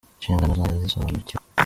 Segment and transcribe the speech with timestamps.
[0.17, 1.41] Incingano zange ndazisobanukiwe